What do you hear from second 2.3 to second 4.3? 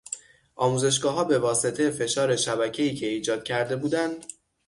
شبکهای که ایجاد کرده بودند